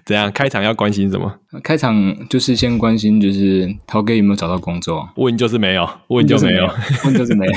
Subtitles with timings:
[0.06, 0.30] 怎样？
[0.32, 1.32] 开场要关心什么？
[1.62, 5.08] 开场就是先关心，就是陶哥有没有找到工作？
[5.16, 6.68] 问就是没有，问就没有，
[7.04, 7.52] 问就是没有。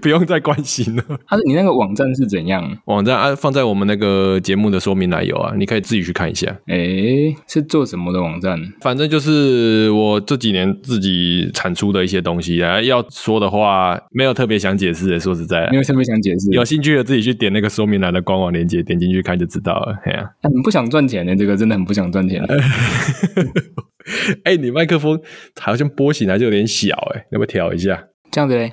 [0.00, 1.02] 不用再关心了。
[1.26, 2.62] 他说：“你那个网站是怎样？
[2.84, 6.54] 网站啊，放在我们那个节目的说明栏有啊，你可以自己去看一下。
[6.66, 8.58] 诶，是做什么的网站？
[8.82, 12.80] 反正就是我这几年自己产出的一些东西啊。
[12.82, 15.18] 要说的话，没有特别想解释的。
[15.18, 16.50] 说实在，没有特别想解释。
[16.50, 19.96] 有兴趣的自己去点那个说明栏的官网链接，点进去看就知道了。
[20.04, 22.44] 嘿啊，很不想赚钱的，这个真的很不想赚钱。
[24.44, 25.18] 哎，你麦克风
[25.58, 28.04] 好像波形还是有点小，哎，要不要调一下？
[28.30, 28.72] 这样子嘞。”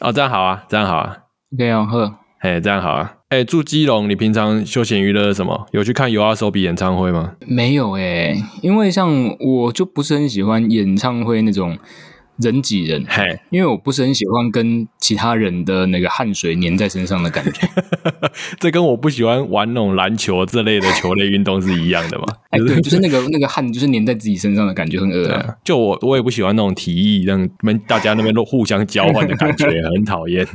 [0.00, 1.16] 哦，这样好啊，这样好啊
[1.54, 5.66] ，OK 啊，呵，哎，这样好啊，哎，住基隆，你平常休闲娱乐什么？
[5.72, 7.32] 有去看 YOASOBI 演唱会吗？
[7.46, 11.76] 没有哎，因为像我就不是很喜欢演唱会那种。
[12.38, 17.68] 人挤人，嘿，因为我不是很喜欢跟其他人的那个汗水粘在身上的感觉。
[18.60, 22.24] 这跟我不喜欢玩那种篮球这类的球类运动是一样的嘛？
[22.50, 25.56] 哎，对，就是那个那个汗，就是粘在自己身上的感觉很恶啊。
[25.64, 30.46] 就我我也不喜欢那种体液让们大家那边都互相交换的感觉， 很讨厌。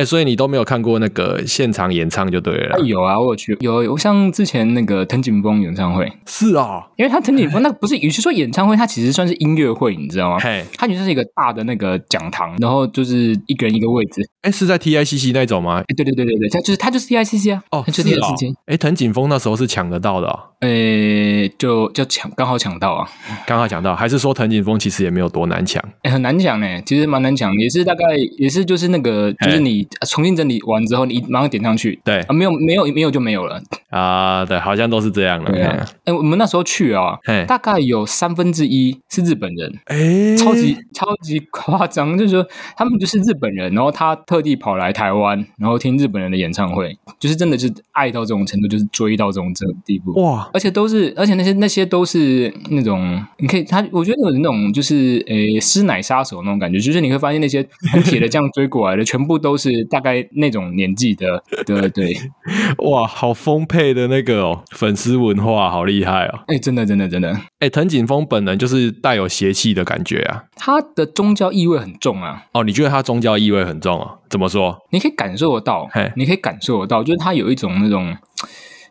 [0.00, 2.78] 哎、欸，所以你都没有看过那个现场演唱就对了。
[2.80, 6.10] 有啊，我有去，有有像之前那个藤井峰演唱会。
[6.26, 10.38] 是啊，因为他藤井峰那个不是，与其说演唱会，它其实算是音乐会，你知道吗？
[10.38, 14.22] 嘿，它就是一个大的那个讲堂，然后就是一个人一个位置。
[14.40, 15.80] 哎、欸，是在 TICC 那种吗？
[15.80, 17.62] 哎、欸，对对对对对，他就是他就是 TICC 啊。
[17.72, 18.28] 哦，是啊。
[18.64, 20.40] 哎、欸，藤井峰那时候是抢得到的、哦。
[20.60, 23.08] 哎、欸，就就抢，刚好抢到啊，
[23.46, 23.96] 刚好抢到。
[23.96, 25.82] 还是说藤井风其实也没有多难抢？
[26.02, 28.04] 哎、欸，很难抢呢，其实蛮难抢，也是大概
[28.38, 30.60] 也是就是那个就是你重新整理。
[30.66, 35.50] 完之后，你马上点上去，对啊，没有没有没有就没有了啊，对，好像都是这样的。
[35.52, 50.49] 哎、欸，我们那时候去啊，大概有三分之一是日本人，哎、欸，超级超级夸张，就是说他们就是日本人，然后他特地跑来台湾，然后听日本人的演唱会，就是真的是爱到这种程度，就是追到这种这种地步哇！
[50.52, 60.50] 而且都是，而且那些那些都是那种，你可以他，我觉得有那种就是诶，师奶杀手那种感觉，就是你会发现那些很铁的这样追过来的，全部都是大概那。
[60.50, 62.12] 种年纪的，对 对，
[62.78, 66.40] 哇，好丰沛的那个哦，粉丝文化好厉害哦！
[66.48, 72.46] 哎，真的，真的，真的，哎，藤井峰本人就是带有邪气的感觉啊，他的宗教意味很重啊。
[72.52, 74.16] 哦，你觉得他宗教意味很重啊？
[74.28, 74.76] 怎么说？
[74.90, 78.16] 你可以感受得到，嘿，你可以感受得到，就是他有一种那种，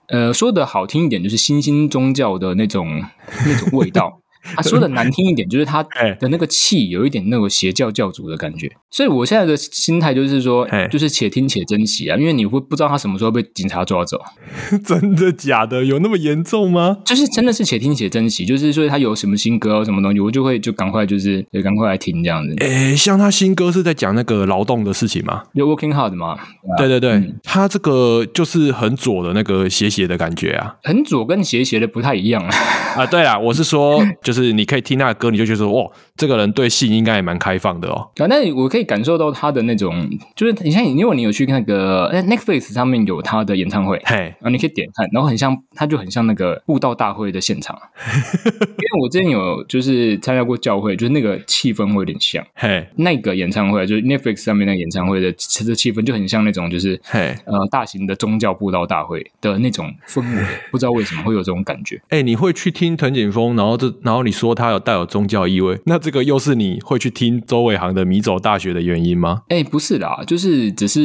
[0.10, 3.04] 呃，说的好听一点，就是新兴宗教的那种
[3.46, 4.22] 那种味道。
[4.42, 5.84] 他、 啊、说的难听一点，就是他
[6.20, 14.20] 的那个气有一点那种邪教教主的感觉，所以我现在的心态就是说，就是且听且珍惜啊，因为你会不知道他什么时候被警察抓走。
[14.84, 15.86] 真的假的？
[15.86, 16.98] 有那么严重吗？
[17.06, 22.56] 就是真的是且听且珍惜，就是说他有什么新歌什么东西，我就会就赶快就是也赶快来听这样子。
[22.60, 25.44] 诶，像他新歌是在讲那个劳动的事情吗？
[25.54, 26.38] 有 working hard 吗？
[26.78, 32.50] 对对对，嗯、他这个就是很左的那个斜斜的感觉啊，很左跟斜斜的不太一样啊。
[32.98, 34.00] 啊，对啊，我是说。
[34.22, 38.10] 就是你可以听那个歌，你就觉得说，哇，这个人对性应该也蛮开放的哦。
[38.18, 47.76] 啊，那我可以感受到他的那种，就是你像，因为你有去那个 Netflix 上面有他的演唱会，嘿，啊，你可以点看，然后很像，他就很像那个布道大会的现场。
[48.46, 61.96] 因为我之前有就是参加过教会，就是那个气氛会有点像，嘿，那个演唱会就是 Netflix 上面那个演唱会的其实气氛就很像那种，就是嘿，呃，大型的宗教布道大会的那种氛围， 不知道为什么会有这种感觉。
[62.10, 64.20] 哎、欸，你会去听藤井风，然后这然后。
[64.20, 69.42] 你说他有带有宗教意味，那这个又是你会去听周伟航的《迷走大学》的原因吗？
[69.50, 71.02] 哎、欸，不是啦，就是只是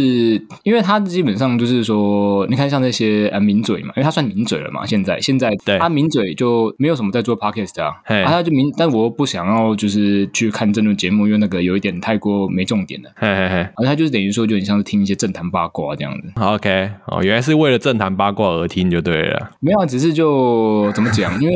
[0.63, 16.33] 因为他基本上就是说，你看像那些呃名嘴嘛，因为他算名嘴了嘛，现在现在对他名嘴就没有什么在做 podcast 啊，啊他就名，但我不想要就是去看这种节目，因为那个有一点太过没重点了，嘿嘿嘿，而他就是等于说就很像是听一些政坛八卦这样子。
[16.41, 21.55] OK，哦，原来是为了政坛八卦而听就对了，没有，只是就怎么讲， 因为。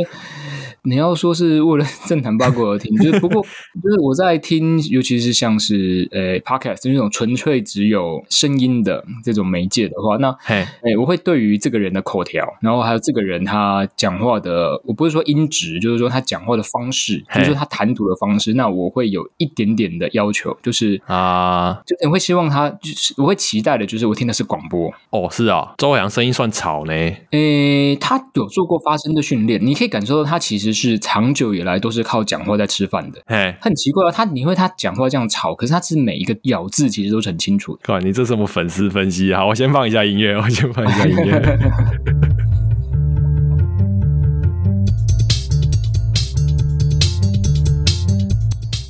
[0.84, 21.88] 你要说是为了政坛八卦而听， 就是不过就是我在听，尤其是像是呃 podcast 这种纯粹只有声音的这种媒介的话，那哎欸，我会对于这个人的口条，然后还有这个人他讲话的，我不是说音质，就是说他讲话的方式就是说他谈吐的方式，那我会有一点点的要求，就是啊，uh.
[21.88, 24.92] 就是我会希望他，就是我会期待的，就是我听的是广播。
[25.10, 26.92] 哦，是啊，周伟航声音算吵呢。
[26.92, 30.67] 诶、欸，他有做过发声的训练，你可以感受到他其实。
[30.72, 37.92] 是长久以来都是靠讲话在吃饭的，哎，很奇怪啊，他你会他讲话这样吵，可是他是每一个咬字其实都是很清楚的。
[37.92, 39.44] 哇，你这什么粉丝分析啊？
[39.46, 41.58] 我先放一下音乐，我先放一下音乐。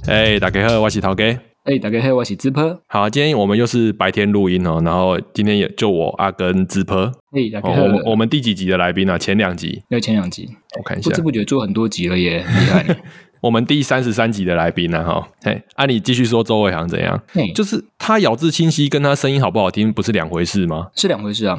[0.09, 1.48] 哎，大家好，我是陶哥。
[1.69, 2.81] 哎，大家好，我是芝坡。
[2.87, 7.03] 好，今天我们又是白天录音哦，然后今天也就我阿根芝坡。
[7.33, 7.83] 哎，大家好。
[7.83, 9.19] 我们我们第几集的来宾呢、啊？
[9.19, 9.83] 前两集。
[9.91, 10.49] 要前两集，
[10.79, 11.11] 我看一下。
[11.11, 12.97] 不知不觉做很多集了耶，厉害。
[13.43, 15.05] 我们第三十三集的来宾呢？
[15.05, 17.23] 哈，嘿，啊，你继续说周伟航怎样？
[17.33, 20.87] 嘿，就是他咬字清晰，跟他声音好不好听，不是两回事吗？
[20.95, 21.59] 是两回事啊。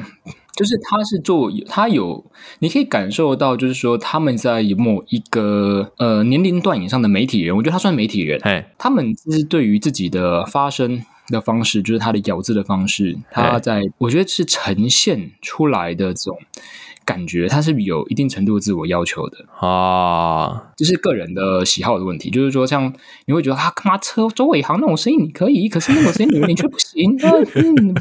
[0.56, 2.24] 就是他是做他有，
[2.58, 16.38] 你可以感受到，就是说他们在某一个呃年龄段以上的媒体人，我觉得他算媒体人，嘿他们是对于自己的发声的方式，就是他的咬字的方式，他在我觉得是呈现出来的这种。
[17.10, 22.30] 感觉他是有一定程度自我要求的啊，就是个人的喜好的问题。
[22.30, 22.92] 就是说，像
[23.26, 27.16] 你会觉得啊，干嘛车周伟航那种声音你可以，可是那种声音你你却不行。
[27.56, 27.94] 嗯、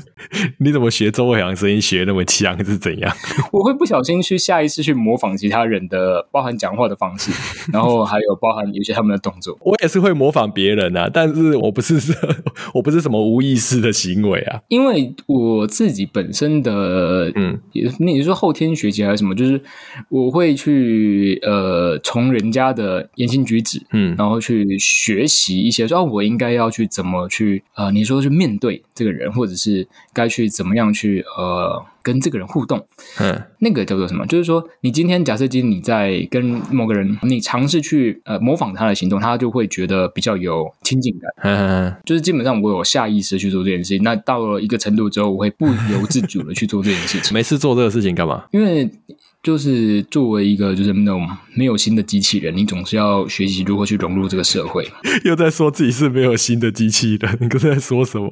[0.60, 3.12] 你怎么学周伟航声音学那么强是怎样？
[3.52, 7.32] 我会不小心去下意识去模仿其他人的，包含讲话的方式，
[7.74, 9.58] 然后还有包含有些他们的动作。
[9.62, 11.96] 我也是会模仿别人啊，但是我不是
[12.76, 17.60] 我不是什么无意识的行为啊，因为我自己本身的嗯，
[17.98, 18.99] 那你说后天学习。
[19.04, 19.36] 还是什么？
[19.36, 19.62] 就是
[20.10, 32.86] 我会去呃，从人家的言行举止，嗯，然后去学习一些，说、啊、我应该要去怎么去呃，你说去面对这个人，或者是该去怎么样去呃，跟这个人互动，
[33.20, 34.26] 嗯，那个叫做什么？
[34.28, 47.34] 就是说，你今天假设今天你在跟某个人，你尝试去呃模仿他的行动，他就会觉得比较有亲近感，嗯嗯，就是基本上我有下意识去做这件事情，那到了一个程度之后，我会不由自主的去做这件事情。
[47.38, 48.46] 没事做这个事情干嘛？
[48.52, 48.90] 因为。
[49.42, 51.26] 就是作为一个就是那种
[51.56, 54.86] 没有心的机器人，你总是要学习如何去融入这个社会。
[55.24, 58.28] 又在说自己是没有心的机器人，你刚才在说什么？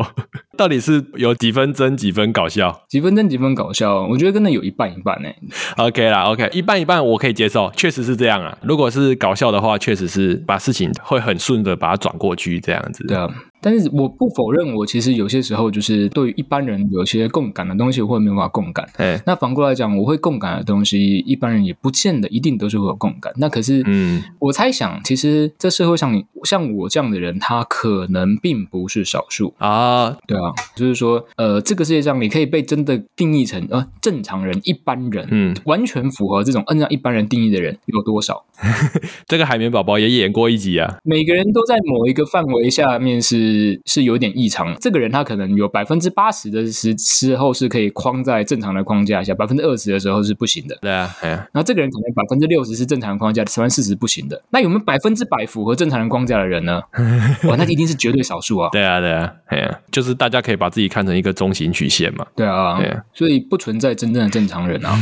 [0.57, 2.81] 到底是有几分真几分搞笑？
[2.89, 4.06] 几分真几分搞笑？
[4.07, 5.30] 我觉得真的有一半一半呢。
[5.77, 8.57] OK 啦，OK，一半一半我可以接受，确实是这样啊。
[8.63, 13.06] 如果是搞笑的话，确实是把事情会很顺的把它转过去这样子。
[13.07, 13.30] 对啊。
[13.59, 18.88] 但是我不否认，我其实有些时候就是对于一般人有些共感的东西，我会没办法共感。
[18.98, 23.33] 哎，那反过来讲，我会共感的东西，一般人也不见得一定都是会有共感。
[23.38, 30.15] 那可是，嗯，我猜想，其实这社会上像我这样的人，他可能并不是少数啊。
[30.27, 38.44] 对啊，就是说，呃，这个世界上你可以被真的定义成呃正常人、一般人，嗯，完全符合这种按照一般人定义的人有多少？
[39.26, 40.98] 这个海绵宝宝也演过一集啊。
[41.04, 43.38] 每个人都在某一个范围下面是。
[43.38, 50.76] 是是有点异常，这个人他可能有百分之八十的时时候是可以框在正常的框架下，百分之二十的时候是不行的。
[50.82, 51.36] 对啊，对啊。
[51.54, 54.42] 然后这个人可能百分之六十是正常的框架，百分之四十不行的。
[54.50, 56.82] 那有没有百分之百符合正常的框架的人呢？
[57.48, 58.70] 哇，那一定是绝对少数啊。
[58.72, 62.25] 对啊，对啊，对啊，就是大家可以把自己看成一个中型曲线嘛。
[62.36, 64.98] 对啊，对啊，所以不存在真正的正常人啊。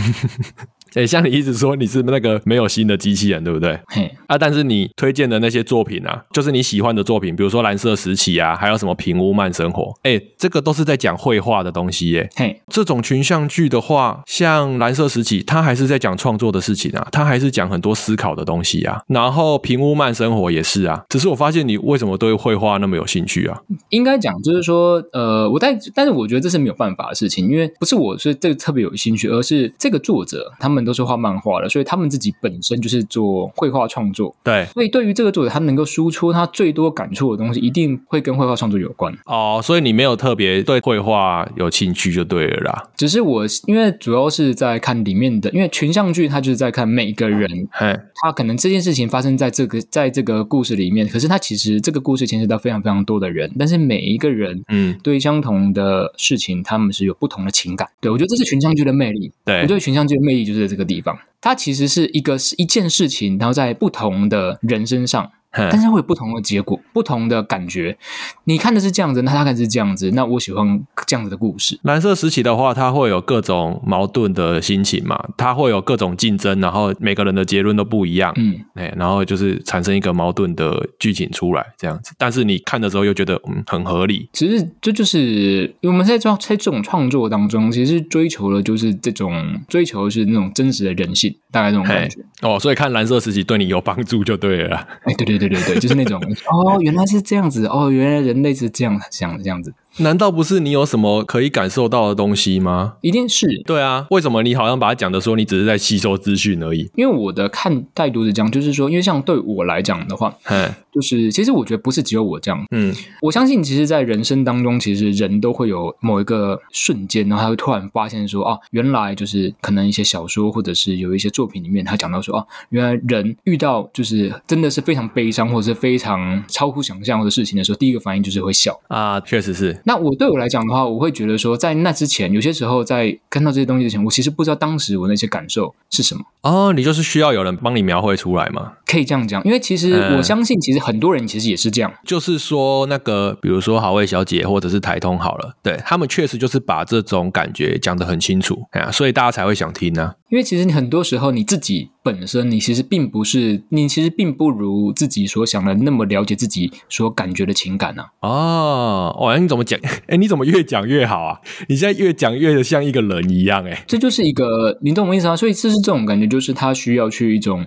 [0.95, 3.77] 诶，像你一直说你是那个没有心的机器人，对不对？
[3.87, 9.83] 嘿啊，但是你推荐的那些作品啊，就是你喜欢的作品，比如说《蓝色时期》啊，还有什么《平屋慢生活》。
[10.03, 12.29] 诶，这个都是在讲绘画的东西耶。
[12.35, 19.01] 嘿，这种群像剧的话，像《蓝色时期》，它还是在讲创作的事情啊，它还是讲很多思考的东西啊。
[19.07, 23.59] 然后《平屋慢生活》也是啊，只是我发现你为什么对绘画那么有兴趣啊？
[23.89, 31.67] 应该讲就是说，呃，我但但是我觉得这是没有办法的事情，因为不是我是这个特别有兴趣，而是这个作者他们都是画漫画的。
[31.67, 34.65] 所以他们自己本身就是做绘画创作，对。
[34.73, 39.13] 所以对于这个作者，他能够输出他最多感触的东西，一定会跟绘画创作有关。
[39.25, 42.83] 哦，所以你没有特别对绘画有兴趣就对了啦。
[42.95, 57.87] 只是我因为主要是在看里面的，因为群像剧，它就是在看每个人，嘿他可能这件事情发生在这个在这个故事里面，可是他其实这个故事牵涉到非常非常多的人，但是每一个人，嗯，对相同的事情，他们是有不同的情感。
[57.99, 59.31] 对，我觉得这是群像剧的魅力。
[59.43, 61.17] 对，我觉得群像剧的魅力就是这个地方。
[61.41, 65.31] 它其实是一个是一件事情，然后在不同的人身上。
[65.55, 67.97] 但是会有不同的结果，不同的感觉。
[68.43, 70.11] 你看的是这样子，那他看的是这样子。
[70.11, 71.79] 那我喜欢这样子的故事。
[71.83, 78.33] 蓝色时期的话，它会有各种矛盾的心情嘛，它会有各种竞争，然后每个人的结论都不一样。
[78.35, 82.13] 嗯，哎，然后就是产生一个矛盾的剧情出来，这样子。
[82.17, 84.29] 但是你看的时候又觉得嗯很合理。
[84.33, 92.19] 其实这就是我们在创在这种创作当中，其实追求的就是这种追求的是那种真实的人性，大概这种感觉。
[92.41, 94.77] 哦，所以看蓝色时期对你有帮助就对了。
[95.03, 95.44] 哎，对对对。
[95.49, 99.73] 对对对，就是那种 哦，原来是这样子哦，原来人类是这样想的这样子。
[99.99, 102.95] 难道不是你有什么可以感受到的东西吗？
[103.01, 103.61] 一定是。
[103.65, 106.89] 对啊，为什么你好像把它讲的说你只是在吸收资讯而已？
[106.95, 129.75] 因为我的看态度是这样，就是说，因为像对我来讲的话，嗯，就是其实我觉得不是只有我这样，嗯，我相信其实，在人生当中，其实人都会有某一个瞬间，然后他会突然发现说，哦，原来就是可能一些小说或者是有一些作品里面，他讲到说，哦，原来人遇到就是真的是非常悲伤或者是非常超乎想象的事情的时候，第一个反应就是会笑啊，确实是。
[129.87, 136.21] 那我对我来讲的话，我会觉得说，在那之前，有些时候在看到这些东西之前，我其实不知道当时我那些感受是什么。
[136.41, 138.73] 哦，你就是需要有人帮你描绘出来吗？
[138.87, 141.93] 可以这样讲，因为其实我相信，其实很多人其实也是这样。
[142.03, 150.15] 就是说，那个比如说好味小姐或者是台通好了，对，他们确实就是把这种感觉讲得很清楚，啊，所以大家才会想听呢，啊。
[150.29, 158.29] 因为其实你很多时候你自己本身，你其实并不是，你其实并不如自己所想的那么了解自己所感觉的情感呢，啊。
[158.29, 159.79] 哦，哦，你怎么讲？
[160.07, 161.39] 哎，你怎么越讲越好啊？
[161.67, 165.35] 你现在越讲越像一个人一样，哎，这就是一个，你懂我意思吗？
[165.35, 167.65] 所以这是这种感觉，就是他需要去一种。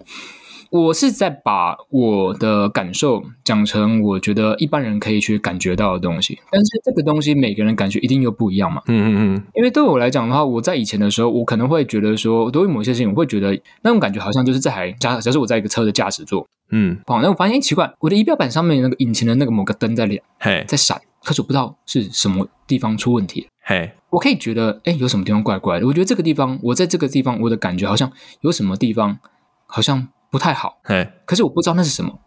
[0.70, 8.82] 我是在把我的感受讲成我觉得一般人可以去感觉到的东西，但是这个东西每个人感觉一定又不一样嘛。
[8.86, 9.42] 嗯嗯嗯。
[9.54, 25.86] 因为对我来讲的话，我在以前的时候，我可能会觉得说，对于某些事情，我会觉得那种感觉好像就是这台假，假设我在一个车的驾驶座，嗯，好，那我发现奇怪，我的仪表板上面那个引擎的那个某个灯在亮，嘿，在闪，可是我不知道是什么地方出问题，嘿，我可以觉得，哎，有什么地方怪怪的？
[25.86, 29.18] 我觉得这个地方，我在这个地方，我的感觉好像有什么地方
[29.66, 30.08] 好像。
[30.30, 32.18] 不太好，嘿，可是我不知道那是什么。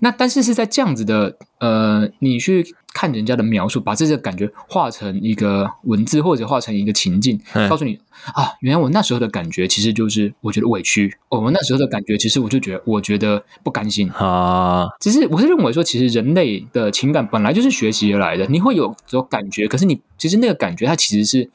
[0.00, 7.40] 那但是是在这样子的，呃，你去看人家的描述，把这个感觉画成一个文字，或者画成一个情境，
[7.70, 7.96] 告诉你
[8.34, 11.16] 啊，原来我那时候的感觉其实就是我觉得委屈。
[11.28, 14.88] 哦，我那时候的感觉其实我就觉得我觉得不甘心啊。
[14.98, 21.48] 只是我是认为说，其实人类的情感本来就是学习而来的，你会有这种感觉，可是你其实那个感觉它其实是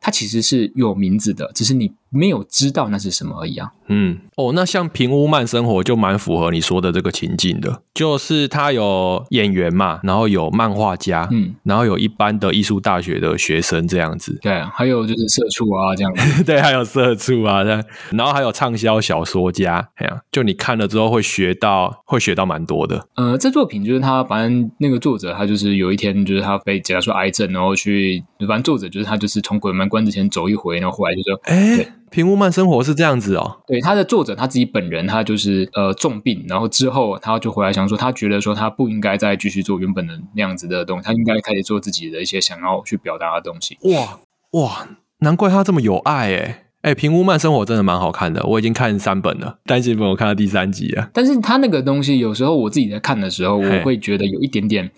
[0.00, 1.92] 它其实是有名字的，只是你。
[2.12, 3.72] 没有知道那是什么而已啊。
[3.88, 14.38] 嗯，哦，那像平屋慢生活就蛮符合你说的这个情境的，就是他有演员嘛，然后有漫画家，嗯，然后有一般的艺术大学的学生这样子。
[14.40, 16.44] 对，还有就是社畜啊这样子。
[16.44, 23.06] 对，还有社畜啊这样，然后还有畅销小说家，这样就你看了之后会学到，会学到蛮多的。
[23.16, 31.86] 呃，这作品就是他，反正那个作者他就是有一天就是他被检查出癌症，然后去，反正作者就是他就是从鬼门关之前走一回，然后后来就说，哎。
[32.12, 43.78] 平屋慢生活是这样子哦，对，他的作者他自己本人，他就是呃重病，然后之后他就回来想说，他觉得说他不应该再继续做原本的那样子的东西，他应该开始做自己的一些想要去表达的东西。
[43.94, 44.20] 哇
[44.52, 44.86] 哇，
[45.20, 51.08] 难怪他这么有爱诶诶，平屋慢生活真的蛮好看的，我已经看三本了，单行本我看到第三集了。
[51.14, 54.90] 但是他那个东西有时候我自己在看的时候，我会觉得有一点点，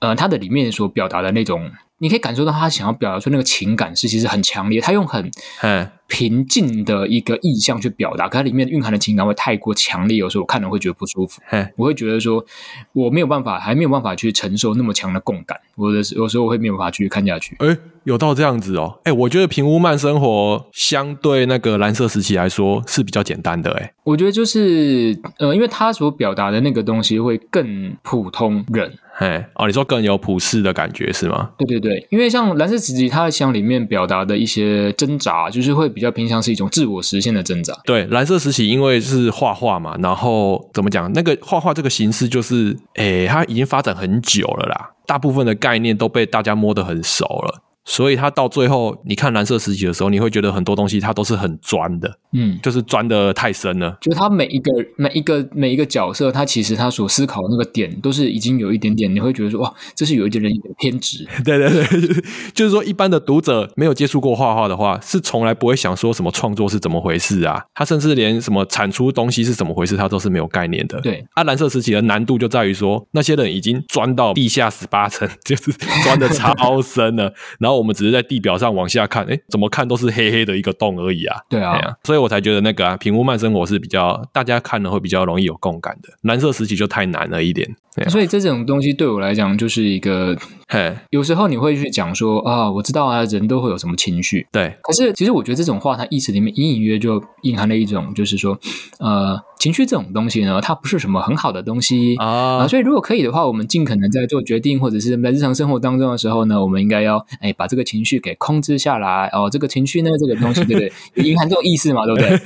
[0.00, 1.70] 呃，他的里面所表达的那种，
[2.02, 5.30] 你可以感受到他想要表达出那个情感是其实很强烈，他用很
[5.62, 5.88] 嗯。
[6.08, 11.40] 平静的一个意象去表达，可它里面蕴含的情感会太过强烈，有时候我看了会觉得不舒服。
[11.74, 12.44] 我会觉得说
[12.92, 17.56] 我没有办法，还没有办法去承受那么强的共感，我的有时候我会没有办法去看下去。
[17.60, 18.98] 诶，有到这样子哦。
[19.04, 23.70] 诶，我觉得平屋慢生活相对那个蓝色时期来说是比较简单的。
[23.72, 28.92] 诶，我觉得就是呃，因为他所表达的那个东西会更普通人。
[29.14, 31.50] 嘿，哦，你说更有普世的感觉是吗？
[31.58, 37.74] 对对对，因为像蓝色时期，它像里面表达的一些挣扎，就是会比较偏向是一种自我实现的挣扎。
[37.84, 41.12] 对，蓝色时期因为是画画嘛，然后怎么讲？
[41.12, 47.62] 那个画画这个形式就是，诶，它已经发展很久了啦，大部分的概念都被大家摸得很熟了。
[47.84, 53.98] 所以他到最后，你看蓝色时期的时候，你会觉得很多东西它都是很钻的，嗯，就是钻的太深了。
[54.00, 61.26] 就是他每一个每一个每一个角色，他其实他所思考的那个点，都是已经有一点点，你会觉得说，哇，这是有一点点偏执。
[61.44, 62.22] 对对对，
[62.54, 67.64] 就是说，一般的读者没有接触过画画的话，是从来不会想说什么创作是怎么回事啊。
[67.74, 71.00] 他甚至连什么产出东西是怎么回事，他都是没有概念的。
[71.00, 75.72] 对，啊，蓝色时期的难度就在于说，那些人已经钻到地下十八层， 就是
[76.04, 77.71] 钻的超深了，然后。
[77.76, 81.36] 我们只是在地表上往下看，哎，怎么看都是黑黑的一个洞而已啊。
[81.48, 86.08] 对啊，啊，所以我才觉得那个啊，平屋慢生活是比较大家看了会比较容易有共感的。
[86.22, 87.68] 蓝色时期就太难了一点。
[87.96, 90.34] 啊、所以这种东西对我来讲就是一个，
[90.72, 94.74] 嘿，有时候你会去讲说啊，我知道啊，人都会有什么情绪，对。
[94.82, 98.58] 可是其实我觉得这种话，它意思里面隐隐约约就隐含了一种，就是说，
[98.98, 102.68] 呃，情绪这种东西呢，它不是什么很好的东西啊、呃。
[102.68, 109.50] 所以如果可以的话，我们尽可能在做决定或者是在日常生活当中的时候呢，我们应该要哎把这个情绪给控制下来哦。
[109.50, 110.90] 这个情绪呢，这个东西对不对？
[111.22, 112.40] 隐含这种意思嘛，对不对？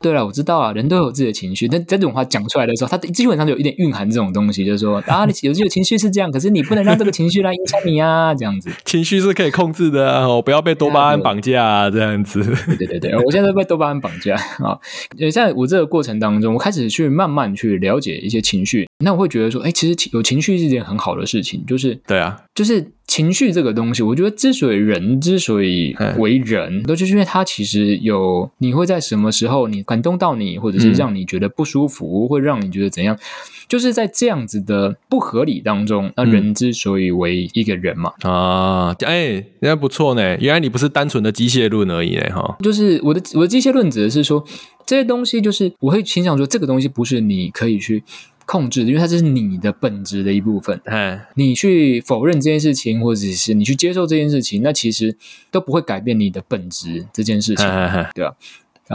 [0.00, 1.68] 对了，我知道啊，人都有自己的情绪。
[1.68, 8.70] 但这种话讲出来的时候，他基本上就有一点蕴含这种东西，就是说 啊，你有这个情绪是这样，可是你不能让这个情绪来影响你啊， 这样子。
[8.84, 12.42] 情绪是可以控制的哦，不要被多巴胺绑架啊，这样子。
[12.78, 14.78] 对对对，我现在被多巴胺绑架啊。
[15.16, 22.92] 也在我这个过程当中，我开始去慢慢去了解一些情绪，那我会觉得说，哎，其实有情绪是一件很好的事情，就是对啊，就是。
[23.10, 33.18] 情绪这个东西，我觉得之所以人之所以为人，都就是因为他其实有你会在什么时候你感动到你，或者是让你觉得不舒服，会让你觉得怎样，
[33.66, 38.12] 就是在这样子的不合理当中，那人之所以为一个人嘛。
[38.22, 40.38] 啊，哎，那不错呢。
[40.38, 42.56] 原来你不是单纯的机械论而已呢，哈。
[42.62, 44.44] 就是我的我的机械论指的是说，
[44.86, 48.04] 这些东西就是我会倾向说，这个东西不是你可以去。
[48.50, 50.80] 控制，因为它这是你的本质的一部分。
[50.86, 55.16] 嗯，你去否认这件事情，或者是你去接受这件事情，那其实
[55.52, 57.64] 都不会改变你的本质这件事情，
[58.12, 58.30] 对吧？
[58.30, 58.34] 啊，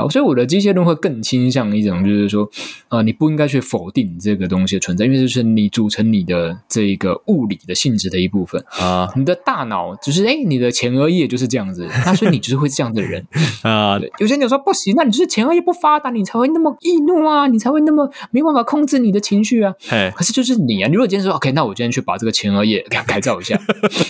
[0.09, 2.49] 所以我的机械论会更倾向一种，就是说，
[2.89, 9.09] 呃，你不应该去否定这个东西的存在，因为这是你组成你的这个物理的性质的一部分啊。
[9.15, 13.25] 你的大脑就是，哎，你的前额叶就是这样子，那所以你就是会这样的人
[13.63, 13.99] 啊。
[14.19, 19.73] 有些人就说不行，那你就是前额叶不发达，你才会那么易怒啊，你才会那么没办法控制你的情绪啊。
[19.87, 23.59] 嘿可是就是你啊，你如果今天说 OK，那我今天去把这个前额叶给它改造一下，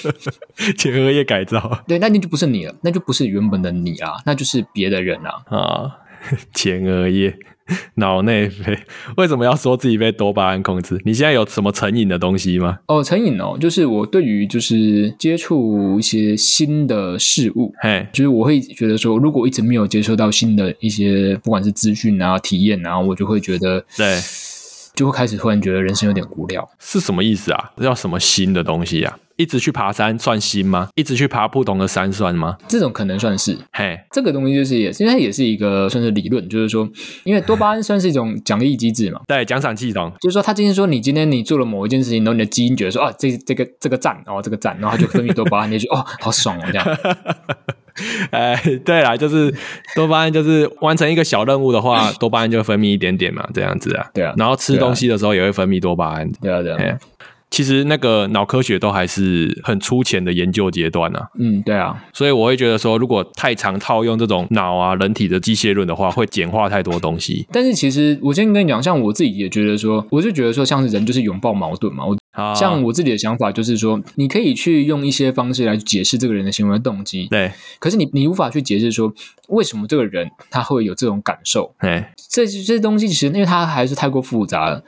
[0.77, 5.74] 前额叶改造，对，那你就不是你了，那就不是原本的你啊，那就是别的人啊啊。
[6.53, 7.37] 前额叶、
[7.95, 8.77] 脑内啡，
[9.17, 10.99] 为什么要说自己被多巴胺控制？
[11.05, 12.79] 你现在有什么成瘾的东西吗？
[12.87, 24.19] 哦，成瘾哦，就是我对于就是接触一些新的事物，嘿，就是我会觉得说，如果一直没有接受到新的一些，不管是资讯啊、体验啊，我就会觉得，对，
[24.95, 26.67] 就会开始突然觉得人生有点无聊。
[26.79, 27.71] 是什么意思啊？
[27.77, 29.17] 要什么新的东西啊？
[29.37, 30.87] 一直去爬山算新吗？
[30.95, 32.57] 一直去爬不同的山算吗？
[32.69, 33.57] 这种可能算是。
[33.73, 36.89] 嘿，这个东西就是也，因为它也是一个算是理论，就是说，
[37.25, 39.19] 因为多巴胺算是一种奖励机制嘛。
[39.27, 46.85] 对，奖赏系统，就是说，他今天说你今天你做了某一件事情，然后你的基因觉得说啊，这这个这个赞哦，这个赞，然后他就分泌多巴胺，你就哦，好爽哦，这样。
[48.31, 49.53] 哎，对啦，就是
[49.95, 54.05] 多巴胺，就是完成一个小任务的话， 多巴胺就会分泌一点点嘛，这样子啊。
[54.13, 54.33] 对啊。
[54.37, 56.29] 然后吃东西的时候也会分泌多巴胺。
[56.41, 56.97] 对啊，对啊。
[57.55, 61.27] 其实那个脑科学都还是很粗浅的研究阶段呢、啊。
[61.39, 67.47] 嗯，对啊，所以我会觉得说，如果太常套用这种脑啊、人体的机械论的话，会简化太多东西。
[67.53, 72.03] 但是其实我先跟你讲，像我自己也觉得说，我就觉得说，像是人就是拥抱矛盾嘛。
[72.05, 72.17] 我
[72.53, 77.27] 像我自己的想法就是说，你可以去用一些方式来解释这个人的行为动机。
[77.29, 79.13] 对，可是你你无法去解释说，
[79.47, 81.73] 为什么这个人他会有这种感受。
[81.79, 84.83] 对，这这些东西其实因为它还是太过复杂了。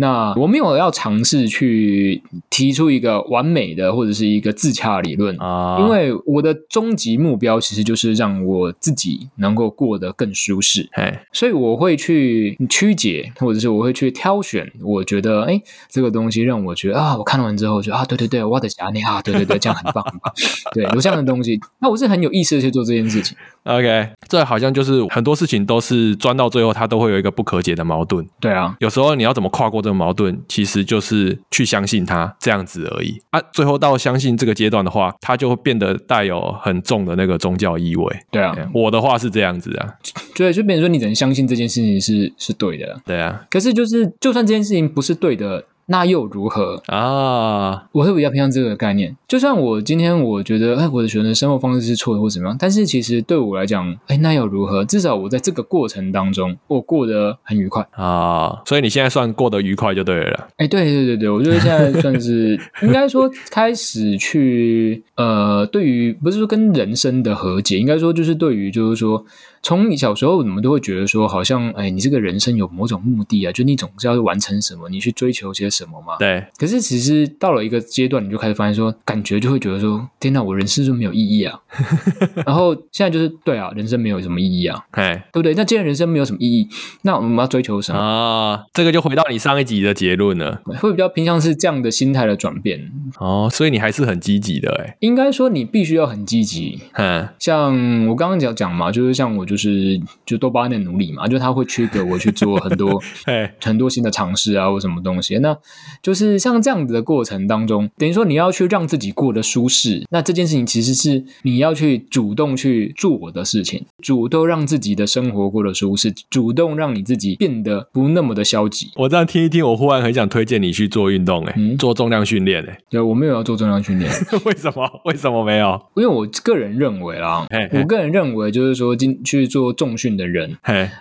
[0.00, 20.32] 那我没有要尝试去提出一个完美的或者是一个自洽理论啊，因为我的终极目标其实就是让我自己能够过得更舒适，哎，所以我会去曲解，或者是我会去挑选，我觉得哎，这个东西让我觉得啊，我看完之后觉得啊，对对对，我的想你啊，对对对，这样很棒很棒，
[20.72, 23.36] 对，有这样的东西，那我是很有意识的去做这件事情。
[23.64, 28.26] OK，这好像就是很多事情都是钻到最后，它都会有一个不可解的矛盾。
[28.40, 33.40] 对啊，有时候你要怎么跨过这个矛盾，其实就是去相信他这样子而已啊。
[33.52, 38.16] 最后到相信这个阶段的话，它就会变得带有很重的那个宗教意味。
[38.30, 39.94] 对啊，我的话是这样子啊，
[40.34, 43.00] 对，就变成说你只能相信这件事情是是对的。
[43.04, 45.64] 对啊，可是就是就算这件事情不是对的。
[45.90, 47.86] 那又如何啊？
[47.92, 49.16] 我会比较偏向这个概念。
[49.26, 54.84] 就算我今天我觉得，哎，我的学生生活方式是错的，或怎么样，但是其实对我来讲，哎，那又如何？
[54.84, 58.60] 至少我在这个过程当中，我过得很愉快啊。
[58.66, 60.48] 所以你现在算过得愉快就对了。
[60.58, 69.24] 哎，对对对对，我觉得现在算是 应该说开始去呃，对于不是说跟人生的和解，应该说就是对于就是说。
[69.68, 76.16] 从你小时候，你们都会觉得说，好像哎，你这个人生有某种目的啊，就你总是要完成什么，你去追求些什么嘛。
[76.18, 76.42] 对。
[76.56, 81.60] 可是其实到了一个阶段，你就开始发现说，感觉就会觉得说，天哪，我人生就没有意义啊。
[82.46, 85.52] 然后现在就是对啊，人生没有什么意义啊，哎，对不对？
[85.52, 86.66] 那既然人生没有什么意义，
[87.02, 88.64] 那我们要追求什么啊？
[88.72, 92.90] 这个就回到你上一集的结论了，会比较偏向是这样的心态的转变。
[93.18, 94.96] 哦，所以你还是很积极的哎。
[95.00, 96.80] 应该说你必须要很积极。
[96.94, 103.02] 嗯，像我刚刚讲讲嘛，就是像我就是就是就多巴胺的奴隶嘛，就他会驱使我去做很多
[103.60, 105.36] 很多新的尝试啊，或什么东西。
[105.38, 105.56] 那
[106.00, 110.06] 就是像这样子的过程当中，等于说你要去让自己过得舒适。
[110.10, 118.92] 那这件事情其实是你要去主动去做的事情，主动让自己的生活过得舒适，主动让你自己变得不那么的消极。
[118.94, 124.08] 我这样听一听，我忽然很想推荐你去做运动，哎，做重量训练，哎，对，我没有要做重量训练，
[124.46, 124.88] 为什么？
[125.04, 125.80] 为什么没有？
[125.96, 129.37] 因为我个人认为啦，嘿嘿我个人认为就是说，今去。
[129.38, 130.56] 去做重训的人，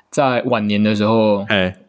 [0.10, 1.46] 在晚年的时候，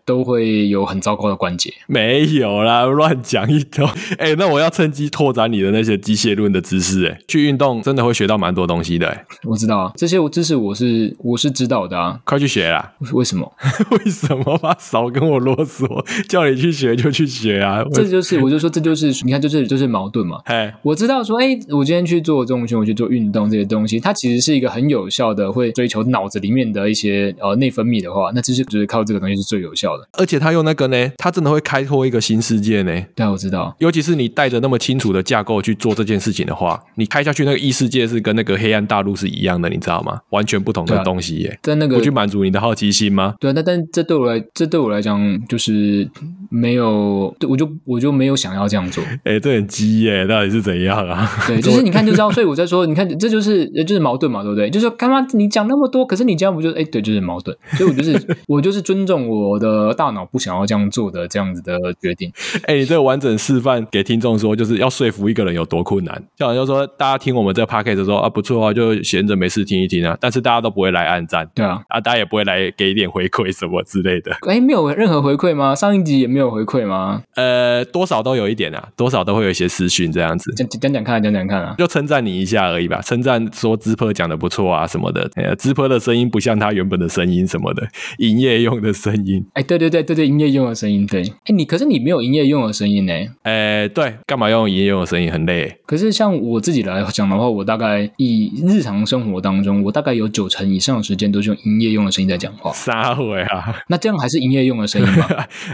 [0.08, 3.86] 都会有很糟糕的关节，没有啦，乱讲一通。
[4.16, 7.04] 哎、欸，那我要趁机拓展你的那些机械论的知识。
[7.04, 9.06] 哎，去运动真的会学到蛮多东西的。
[9.06, 12.18] 哎，我知道啊，这些知识我是我是知道的啊。
[12.24, 12.90] 快去学啦！
[13.12, 13.52] 为什么？
[14.02, 14.74] 为什么吧？
[14.80, 15.86] 少跟我啰嗦，
[16.26, 17.84] 叫你去学就去学啊！
[17.92, 20.40] 这就是，我就说这就是，你看，就是就是矛盾嘛。
[20.44, 29.97] 哎，我知道说，哎、欸，我今天去做重训，我去做运动这些东西，它其实是一个很有效的，会追求脑子里面的一些呃内分泌的话，那其实就是靠这个东西是最有效的。
[30.12, 32.92] 而且他用那个呢，他真的会开拓一个新世界呢。
[33.14, 33.74] 对，我知道。
[33.78, 40.18] 尤其是你带着那么清楚的架构去做这件事情的话，你开下去那个异世界是跟那个黑暗大陆是一样的，你知道吗？
[40.30, 41.58] 完全不同的东西耶。
[41.62, 43.34] 在那个不去满足你的好奇心吗？
[43.40, 46.08] 对，那但这对我来，这对我来讲就是
[46.50, 49.02] 没有，对，我就我就没有想要这样做。
[49.24, 51.30] 哎、欸，这很鸡耶，到底是怎样啊？
[51.46, 52.30] 对，就是你看就知道。
[52.30, 54.68] 所以我在说，你看这就是就是矛盾嘛，对不对？
[54.70, 57.56] 就是说干嘛你讲那么多，可是你这样不就哎、欸，对，就是矛盾。
[57.72, 62.30] 所以我就是 我就是尊重我的大脑不想要这样做的这样子的决定。
[62.62, 66.22] 哎、欸，你这个完整示范给听众说，就是要说服一个人有多困难。
[66.36, 70.16] 就好像说，大家听我们这个 podcast 说啊，不错啊，就闲着没事听一听啊。
[70.20, 74.32] 但是大家都不会来按赞，对啊，啊，大家也不会来给一点回馈什么之类的。
[74.46, 75.74] 哎、欸，没有任何回馈吗？
[75.74, 77.22] 上一集也没有回馈吗？
[77.34, 80.52] 呃，多少都有一点啊，多少都会有一些私讯这样子。
[80.54, 83.00] 讲讲讲看，讲讲看啊，就称赞你一下而已吧。
[83.00, 85.30] 称赞说资坡讲的不错啊什么的。
[85.36, 87.86] 呃，资坡的声音不像他原本的声音什么的，
[88.18, 89.44] 营业用的声音。
[89.54, 91.06] 哎、欸，对对对对对，营业用的声音。
[91.06, 93.12] 对，哎、你可是你没有营业用的声音呢？
[93.42, 95.32] 哎、对，干嘛用营业用的声音？
[95.32, 95.78] 很累。
[95.86, 102.72] 可是像我自己来讲的话，我大概以日常生活当中，我大概有九成以上的时间都是用营业用的声音在讲话。
[102.72, 103.82] 撒回啊？
[103.88, 105.26] 那这样还是营业用的声音吗？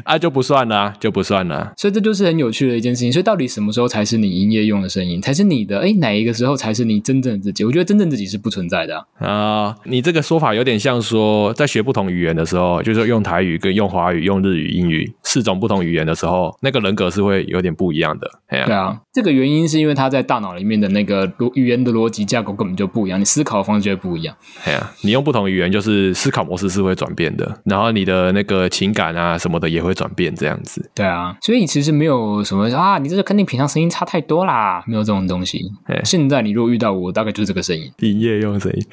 [0.04, 1.72] 啊，就不算了，就不算了。
[1.76, 3.12] 所以这就是很有趣的一件事情。
[3.12, 5.20] 所以到底什么时候才是你营业用的声音？
[5.22, 5.80] 才是你的？
[5.80, 7.64] 哎，哪一个时候才是你真正的自己？
[7.64, 9.26] 我觉得真正自己是不存在的啊。
[9.26, 18.30] 啊，你这个说法有点像说，在学不同语言的时候，就是用台语跟用华语、用日语、英语四种不同语言的时候，那个人格是会有点不一样的。
[18.48, 24.34] 对啊，对啊，这个原因是因为他在大脑里面的那个逻语言的逻辑架构根本就不一样，你思考的方式就会不一样。
[24.64, 30.90] 对啊，你用不同语言，就是思考模式是会转变的，然后你的那个情感啊什么的也会转变，这样子。
[30.94, 35.60] 对啊，所以其实没有什么啊，你这个跟你平常声音差太多啦，没有这种东西。
[36.04, 38.86] 现在你如果遇到我，大概就是这个声音，营业用声音。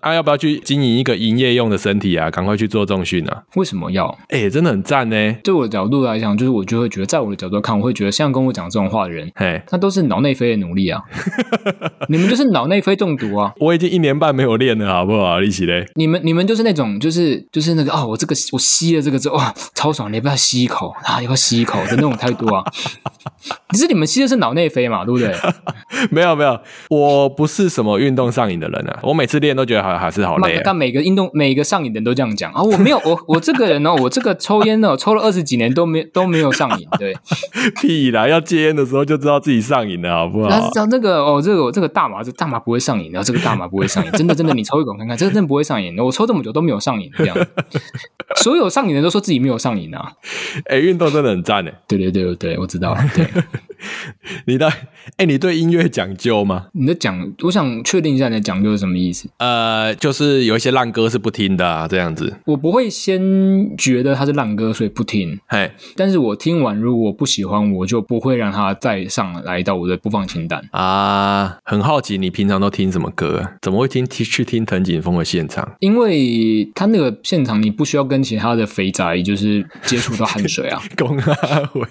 [0.00, 2.30] 啊，要不要去经营一个营业用的身体啊？
[2.30, 3.42] 赶快去做重训啊！
[3.56, 4.06] 为什么要？
[4.28, 5.36] 哎、欸，真的很赞呢。
[5.44, 11.02] 对我的角度来讲，就是我就会觉得，在我的角度看，我会觉得像跟我讲这种话的人，嘿，他都是脑内啡的奴隶啊！
[12.08, 13.52] 你们就是脑内啡中毒啊！
[13.60, 15.42] 我已经一年半没有练了，好不好？
[15.42, 15.86] 一起嘞！
[15.94, 20.10] 你们你们就是那种，就是就是那个啊、哦，我这个我吸了这个之后，哇，超爽！
[20.10, 21.18] 你要不要吸一口啊？
[21.18, 22.64] 你要不要吸一口的那种态度啊！
[23.68, 25.32] 可是你们吸的是脑内啡嘛，对不对？
[26.10, 26.58] 没有没有，
[26.88, 28.98] 我不是什么运动上瘾的人啊！
[29.02, 30.62] 我每次练都觉得好还是好累、啊。
[30.64, 32.62] 但每个运动每个上瘾的人都这样讲啊！
[32.62, 36.86] 我没有，我我这个人呢、哦， 我这个抽烟呢，抽了二十几年都没都没有上瘾。
[36.98, 37.14] 对，
[37.80, 38.28] 屁啦！
[38.28, 40.48] 要戒烟的时候就知道自己上瘾了，好不好？
[40.50, 45.98] 但是讲这个哦，这个这个大麻，这、大麻不会上瘾，然后这个大麻不会上瘾，真的真的，你抽一口看看，这个真的不会上瘾。
[45.98, 47.36] 我抽这么久都没有上瘾，这样，
[48.42, 50.12] 所有上瘾的人都说自己没有上瘾啊！
[50.66, 51.74] 哎、欸，运动真的很赞诶！
[51.86, 53.00] 对对对对，我知道了。
[53.14, 53.26] 对。
[54.46, 54.78] 你的哎、
[55.18, 56.66] 欸，你对音乐讲究吗？
[56.72, 59.28] 你的讲，我想确定一下你的讲究是什么意思？
[59.38, 62.34] 呃，就是有一些烂歌是不听的啊，这样子。
[62.46, 63.20] 我不会先
[63.76, 65.38] 觉得它是烂歌，所以不听。
[65.48, 71.58] 嘿，但是我听完如果不喜欢，我就不会让它再上来到我的播放清单啊。
[71.64, 73.42] 很好奇，你平常都听什么歌？
[73.62, 75.66] 怎么会听去听藤井风的现场？
[75.80, 80.82] 因为他那个现场，你不需要跟其他的肥宅就是接触到汗水啊。
[80.96, 81.88] 公阿伟，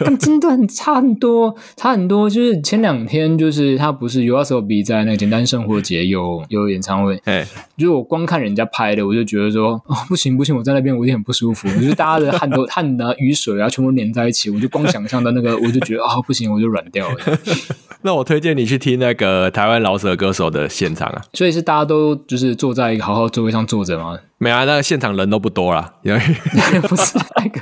[0.00, 1.02] 但真的很差。
[1.16, 7.46] 多差很多，就是前两天，就是他不是 YOASOBI 在那个简单生活节有有演唱会，哎，
[7.76, 17.16] 就是我光看人家拍的，我就觉得说，哦，不行不行，我在那边我有点不舒服，就是大家的汗都汗啊雨水啊全部粘在一起，我就光想象到那个，我就觉得啊、哦、不行，我就软掉了。
[18.02, 24.18] 那我推荐你去听那个台湾老舍歌手的现场啊，所以是大家都就是坐在一个好好座位上坐着吗？
[24.38, 26.20] 没啊，那个现场人都不多啦，因为
[26.88, 27.60] 不是太可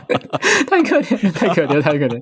[0.66, 2.20] 太可怜了，太可怜，太可怜。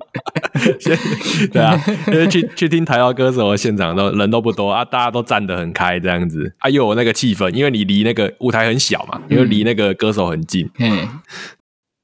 [1.51, 10.69] 对啊，因为去去听台湾歌手的现场都人都不多啊，大家都站得很开这样子啊，又有那个气氛，因为你离那个舞台很小嘛，因为离那个歌手很近。
[10.79, 11.07] 嗯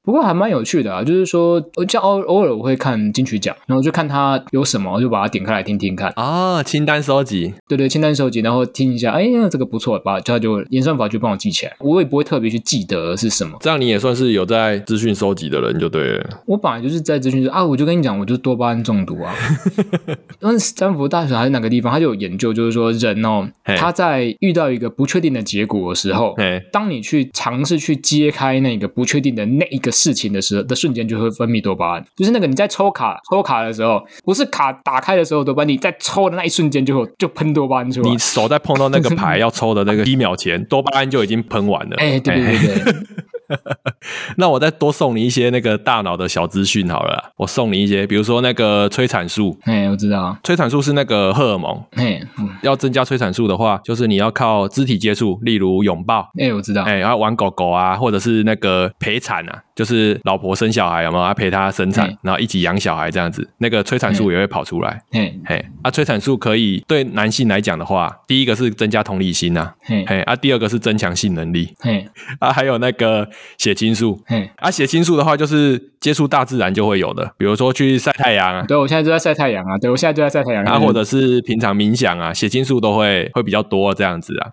[0.08, 13.58] 不过还蛮有趣的啊，就是说，就偶偶尔我会看金曲奖，然后就看他有什么，我就把它点开来听听看啊，清单收集，对对，清单收集，然后听一下，哎，那这个不错，把他就演算法就帮我记起来，我也不会特别去记得是什么。
[13.60, 16.42] 这样你也算是有在资讯收集的人就对了。
[16.46, 19.34] 我本来就是在资讯说啊，我就跟你讲，我就是多巴胺中毒啊。
[20.40, 26.34] 因为斯坦福大学还是哪个地方，他就有研究，就是说人哦，他在遇到一个不确定的结果的时候，
[26.72, 32.04] 当你去尝试去揭开那个不确定的那一个事情的时候的瞬间，就会分泌多巴胺。
[32.16, 38.10] 就是那个你在抽卡抽卡的时候，不是卡打开的时候多巴胺，你在抽的那一瞬间就就喷多巴胺出来。
[38.10, 41.96] 你手在碰到那个牌要抽的那个一秒前，多巴胺就已经喷完了。
[41.96, 42.94] 哎，对对对对。
[44.36, 49.58] 那我再多送你一些那个大脑的小资讯好了，我送你一些，比如说那个催产素。
[49.62, 51.82] 哎，我知道，催产素是那个荷尔蒙。
[51.92, 56.30] 哎，嗯，要增加催产素的话，就是你要靠肢体接触，例如拥抱。
[56.38, 56.82] 哎，我知道。
[56.82, 61.22] 哎，要玩狗狗啊，或者是那个陪产啊，就是老婆生小孩有没有？
[61.22, 65.00] 要陪她生产，然后一起养小孩这样子，那个催产素也会跑出来。
[65.12, 72.08] 嘿，嘿，啊，催产素可以对男性来讲的话，第一个是增加同理心呐，嘿，啊，第二个是增强性能力，嘿，
[72.40, 73.28] 啊，还有那个。
[73.56, 78.64] 血清素，嘿，啊，血清素的话，就是接触大自然就会有的，比如说去晒太阳啊。
[78.66, 80.64] 对，我现在就在晒太阳啊，对，我现在就在晒太阳。
[80.64, 84.50] 啊，或者是平常冥想啊，血清素都会会比较多这样子啊。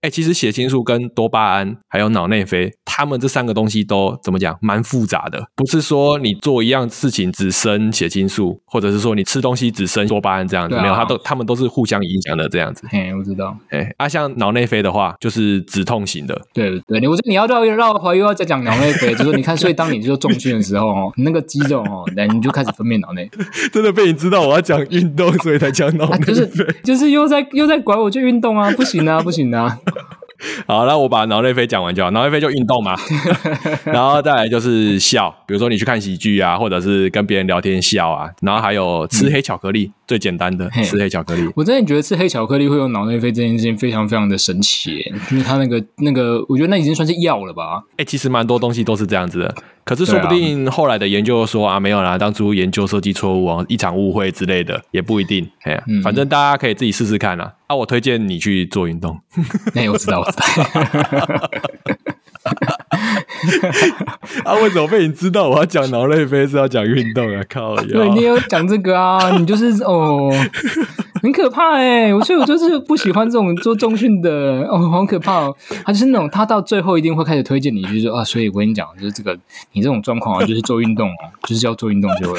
[0.00, 5.44] 哎，其实血清素跟多巴胺还有脑内啡，他们这三个东西都怎么讲，蛮复杂的。
[5.56, 12.86] 不是说你做一样事情只生血清素，或者是说你吃东西只生多巴胺这样子，啊、没有，它都他们都是互相影响的这样子。
[12.90, 13.56] 嘿，我知道。
[13.70, 16.40] 哎，啊，像脑内啡的话，就是止痛型的。
[16.52, 23.28] 对对，我觉得你要绕一绕回又要再讲脑内啡，就是说你看， 所以当你就重训的时候哦，你那个肌肉哦，来你就开始分泌脑内。
[23.72, 26.26] 真的被你知道我要讲运动，所以才讲脑内啡。
[26.26, 29.67] 就是就是又在又在拐我去运动啊，不行啊，不行啊。
[30.66, 32.10] 好，那我把脑内啡讲完就好。
[32.12, 32.94] 脑内啡就运动嘛，
[33.84, 41.48] 然后再来就是笑，比如说你去看喜剧啊，或者是跟别人聊天笑啊，然后还有吃黑巧克力，嗯、最简单的吃黑巧克力。
[41.54, 47.84] 我真的觉得吃黑巧克力会有脑内啡这件事情非常非常的神奇，因为它那个那个，我觉得那已经算是药了吧？
[47.92, 49.54] 哎、欸，其实蛮多东西都是这样子的。
[49.84, 55.46] 可是说不定后来的研究说啊，啊，没有啦，当初研究设计错误啊，一场误会之类的，也不一定。
[55.62, 57.54] 哎反正大家可以自己试试看啦。
[57.66, 59.20] 啊，我推荐你去做运动。
[59.74, 60.44] 哎、欸，我知道，我知道。
[64.44, 65.48] 啊，为什么被你知道？
[65.48, 67.42] 我要讲脑内啡是要讲运动啊？
[67.48, 67.76] 靠！
[67.84, 69.30] 对，你有讲这个啊？
[69.38, 70.30] 你就是哦。
[71.22, 75.56] 很可怕哎、欸，所以我就是不喜欢这种做重训的哦，好可怕哦。
[75.84, 79.36] 他就是那种，他到最后一定会开始推荐你，就是说啊，所以我跟你讲，就是这个
[79.72, 82.38] 你这种状况啊，就是做运动啊，就是要做运动就会。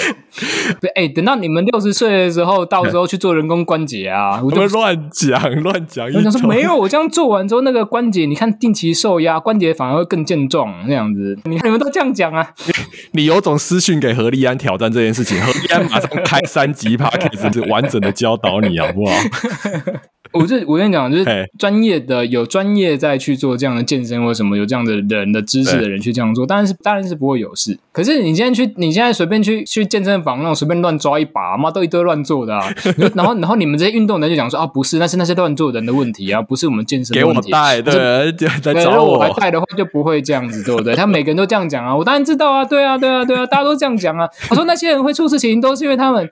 [0.79, 6.07] 对，哎，等到你们六十岁的时候，到时候去做人工关节啊，我就乱讲乱讲。
[6.07, 11.37] 我想说没有，我这样做完之后，那个关节你看定期受压，关节反而会更健壮那样子。
[11.43, 12.47] 你看你们都这样讲啊？
[13.13, 18.68] 你有种私讯给何立安挑战这件事情，何立安马上开三级 podcast 是完整的教导你。
[18.77, 19.13] 好不好？
[20.33, 21.25] 我这我跟你讲，就是
[21.57, 27.77] 专业的有专业在去做这样的健身或什么有这样的人的知识的人去这样做，当然是当然是不会有事。
[27.91, 32.61] 可是你现在去，你现在随便去去健身房那种随便乱抓一把，妈都一堆乱做的啊。
[33.15, 37.51] 然后然后你们这些运动人就讲说啊，不是，那是那些乱做人的问题啊，不是我们健身的问题。
[37.51, 39.19] 给我带，对，来找我。
[39.19, 40.95] 我来带的话就不会这样子，对不对？
[40.95, 44.27] 他每个人都这样讲啊，我当然知道啊，对啊，对啊，对啊，大家都这样讲啊。
[44.49, 46.29] 我说那些人会出事情，都是因为他们，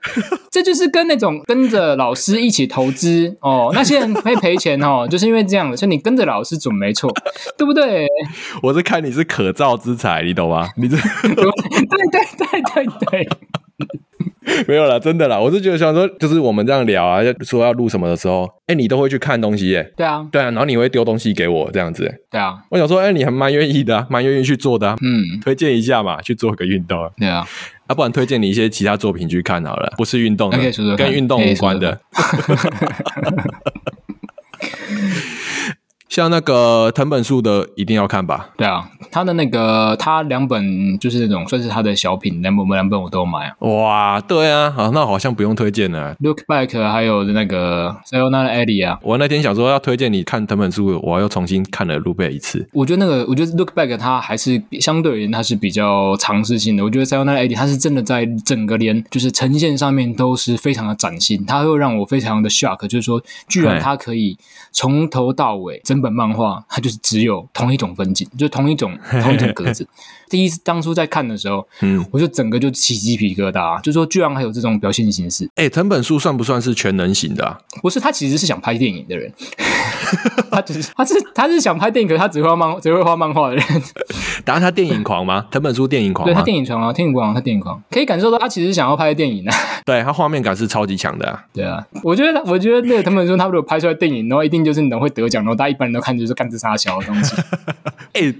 [0.50, 4.80] 这就是跟那种跟着老师一起投资哦，那些人会赔钱。
[4.82, 7.10] 哦， 就是因为这样的，所以你跟着老师准没错，
[7.58, 8.06] 对不对？
[8.62, 10.68] 我是看你是可造之才，你懂吗？
[10.76, 11.42] 你这对对
[12.36, 13.28] 对对对，
[14.66, 19.92] 没有啦，真的啦，我是觉得想说，就是我们这样聊啊，说要录什么的时候，哎、欸，你都会去看东西耶？
[19.96, 27.46] 对啊，对啊，然后你会丢东西给我这样子，对啊，我想说，哎、欸，你还蛮愿意的，蛮愿意去做的，嗯，推荐一下嘛，去做个运动，对啊，要、
[27.88, 32.00] 啊、不然推荐你一些其他作品去看好了，不是运动的，跟运动无关的。
[36.08, 38.48] 像那个藤本树的一定要看吧？
[38.56, 43.54] 对啊，他的那个他两本就是那种算是他的小品，两本两本我都买啊。
[43.60, 46.16] 哇，对啊，好，那好像不用推荐了。
[46.20, 52.66] Look Back 还有那个 Sayonara Eddie 啊，我那天想说要推荐你看藤本树，我又重新看了 Look Back 一次。
[52.72, 56.82] 我觉得那个，我觉得 Look Back 它还是相对而言它是比较尝试性的。
[56.82, 64.38] 我觉得 Sayonara Eddie 它是真的在整个连就是呈现上面都是非常的崭新，它会让我非常的 shock，就是说居然它可以
[64.72, 65.97] 从头到尾整。
[65.98, 69.84] 整本漫画它就是只有同一种风景，就同一种同一种格子。
[70.30, 75.46] 第一次当初在看的时候，嗯，我就整个就起鸡皮疙瘩，就说居然还有这种表现形式。
[75.56, 77.58] 哎、欸，藤本树算不算是全能型的啊？
[77.82, 79.32] 不是，他其实是想拍电影的人，
[80.52, 83.64] 他只是他是他是想拍电影，可是他只会画漫只会画漫画的人。
[84.44, 85.46] 当然，他电影狂吗？
[85.50, 86.26] 藤本树电影狂？
[86.26, 89.50] 对，他电影狂啊，电影狂，他电影狂，可以感受到他其实想要拍电影的。
[89.86, 91.42] 对，他画面感是超级强的啊。
[91.54, 97.34] 对啊，我觉得我觉得那个藤本树他如果拍出来电影，然后一定就是能会得奖，然后大家一般人都看就是干这啥小的东西。
[98.14, 98.34] 哎、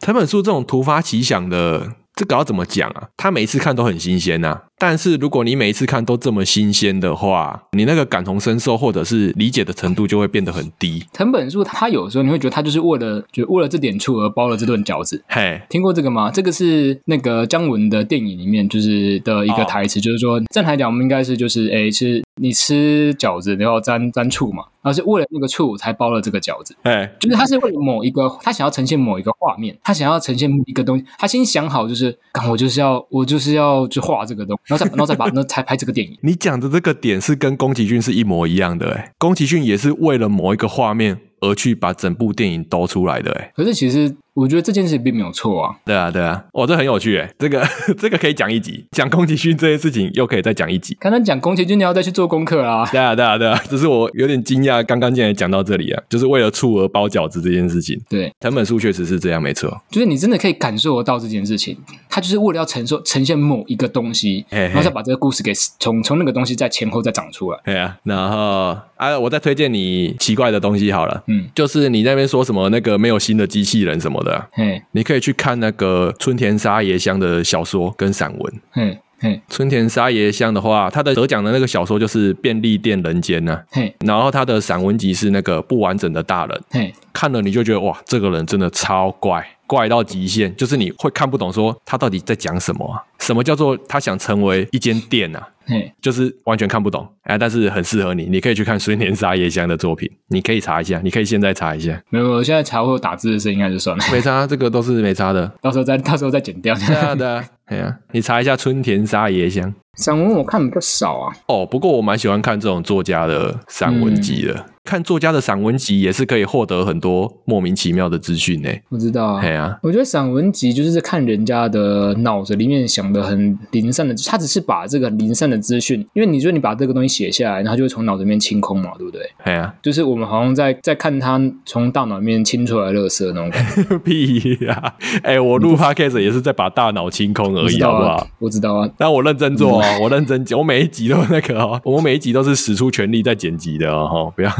[0.00, 1.92] 藤本树这种突发奇想的。
[2.16, 3.08] 这个要怎么讲啊？
[3.16, 11.02] 他每一次看都很新鲜呐，但是如果你每一次看都这么新鲜的话，你那个感同身受或者是理解的程度就会变得很低。
[11.10, 15.24] 藤本树他有时候你会觉得他就是为了就为了这点醋而包了这顿饺子。
[15.26, 16.30] 嘿，听过这个吗？
[16.30, 24.64] 这个是那个姜文的电影里面就是的一个台词，哦、就是说正常来讲我们应该是就是哎是你吃饺子然后沾沾醋嘛。
[24.84, 32.14] 而是为了那个醋才包了这个饺子，哎，就是他是为了某一个，他想要呈现某一个画面，他想要呈现一个东西，他先想好，就是，
[32.50, 36.18] 我就是要，我就是要去画这个东西，然后再，然后再把那才拍这个电影。
[36.22, 44.16] 你讲的这个点是跟宫崎骏是一模一样的，哎，宫崎骏也是为了某一个画面而去把整部电影兜出来的，哎，可是其实。
[44.34, 45.76] 我觉得这件事并没有错啊。
[45.84, 47.64] 对啊，对啊，哦，这很有趣诶，这个
[47.96, 50.96] 这个可以讲一集，讲宫崎骏这件事情又可以再讲一集。
[51.00, 52.86] 刚刚讲宫崎骏，你要再去做功课啊。
[52.90, 58.00] 对啊，对啊，对啊， 只是我有点惊讶，刚刚竟然讲到这里啊，就是为了醋而包饺子这件事情。
[58.08, 59.80] 对，藤本树确实是这样，没错。
[59.90, 61.76] 就是你真的可以感受得到这件事情，
[62.10, 67.58] 他就是为了要承受呈现某一个东西，嘿嘿然后再把这个故事给从从那个东西在前后再长出来。
[67.64, 75.04] 对啊，然后啊，我再推荐你奇怪的东西好了，嗯，就是你那边说什么那个没有新的机器人什么的，嘿，你。
[75.04, 78.54] 可以去看那个春田沙耶香的小说跟散文。
[78.72, 83.60] 嘿，嘿，村田沙耶香的话，他的得奖的那个小说就是《便利店人间》呢。
[83.70, 86.62] 嘿，然后他的散文集是那个不完整的大人。
[86.70, 93.04] 嘿，看了你就觉得哇，这个人真的超怪，怪到极限，就是你会看不懂，说他到底在讲什么啊？
[93.18, 95.48] 什么叫做他想成为一间店啊？
[95.66, 102.00] 嘿，就是完全看不懂，哎，但是很适合你，你可以去看孙田沙耶香的作品，你可以查一下，你可以现在查一下。
[102.10, 104.04] 没有，我现在查会有打字的声音，还是算了。
[104.12, 106.74] 没差，这个都是没差的，到时候再到时候再剪掉。
[106.74, 111.36] 对啊，对啊，哎呀，你查一下春田沙耶香散文，我看比较少啊。
[111.46, 114.52] 哦，不过我蛮喜欢看这种作家的散文集的。
[114.54, 118.68] 嗯看作家的散文集也是可以获得很多莫名其妙的资讯呢。
[118.90, 129.20] 我知道啊，对啊，我觉得散文集就是看人家的脑子里面想的很零散的，他只是把这个零散的资讯，因为你说你把这个东西写下来，然后就会从脑子里面清空嘛，对不对？
[129.44, 133.98] 对啊，就是我们好像在在看他从大脑里面清出来的垃圾那种感觉。
[134.04, 134.94] 屁呀、啊！
[135.22, 138.26] 哎、欸，我录 podcast 也是在把大脑清空而已，好不好？
[138.38, 144.50] 我知道啊，但我认真做哦， 我认真，我每一集都那个哦，我每一集都是使出全力在剪辑的哦，不要。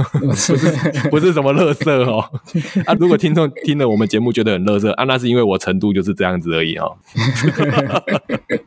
[1.10, 2.24] 不是什么垃圾哦，
[2.86, 2.94] 啊！
[2.98, 6.96] 如果听众听了我们节目觉得很垃圾啊，那是因为我程度就是这样子而已哦，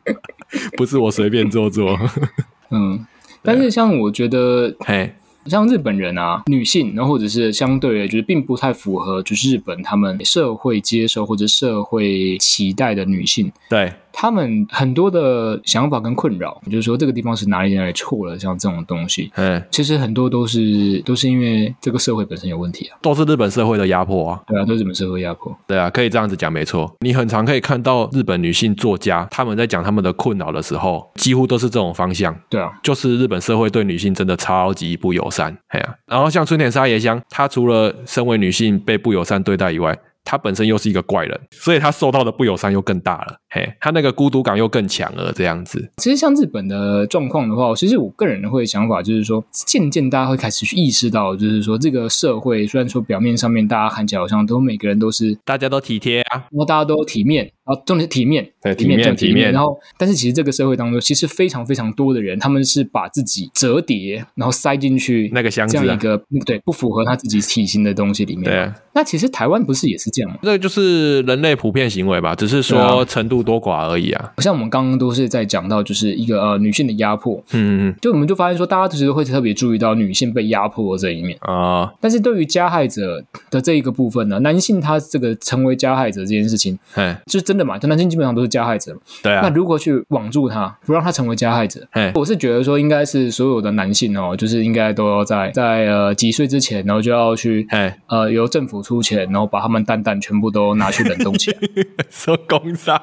[0.76, 1.98] 不是我随便做做。
[2.70, 3.06] 嗯，
[3.42, 5.12] 但是像我觉得，嘿。
[5.46, 26.92] 像日本人啊，女性，然后或者是相对的，就是并不太符合，就是日本他们社会接受或者社会期待的女性，对他们很多的想法跟困扰，就是说这个地方是哪里哪里错了，像这种东西，嗯，其实很多都是都是因为这个社会本身有问题啊，都是日本社会的压迫啊，对啊，都是日本社会压迫，对啊，可以这样子讲没错。
[27.00, 35.56] 你很常可以看到日本女性作家他们在讲他们的困扰的时候，几乎都是这种方向，对啊，就是日本社会对女性真的超级不友善。
[35.68, 39.96] 哎呀，然后像春田沙耶香，她除了身为女性被不友善对待以外，
[40.28, 43.34] 她本身又是一个怪人，所以他受到的不友善又更大了。
[43.48, 45.90] 嘿，他那个孤独感又更强了，这样子。
[45.96, 57.50] 其实像日本的状况的话，其实我个人的会想法就是说，渐渐大家会开始去意识到，就是说这个社会虽然说表面上面大家看起来好像都每个人都是大家都体贴啊，然后大家都体面。
[57.68, 59.52] 然后重点是体面，对，体面，体面。
[59.52, 68.44] 然后，但是其实这个社会当中，其实非常非常多的人，他们是把自己折叠，然后塞进去那个箱子，这样一个对不符合他自己体型的东西里面。
[68.44, 70.38] 对，那其实台湾不是也是这样吗？
[70.42, 74.32] 这个就是人类普遍行为吧，只是说程度多寡而已啊。
[74.38, 81.92] 像我们刚刚都是在讲到，就是一个呃女性的压迫，嗯嗯嗯，就我们就发现说，大家其实会特别注意到女性被压迫的这一面啊。
[82.00, 87.76] 但是对于加害者的这一个部分呢，男性他这个成为加害者这件事情，哎，就是真的嘛？
[87.76, 88.28] 就男性基本上。
[88.38, 89.40] 都是加害者，对啊。
[89.42, 91.80] 那如何去网住他，不让他成为加害者？
[92.14, 97.66] 我是觉得说，应该是所有的男性哦，就是应该都要在在呃几岁之前，然后就要去
[98.06, 101.58] 呃由政府出钱，然后把他们蛋蛋全部都拿去冷冻起来，
[102.10, 103.00] 说攻杀。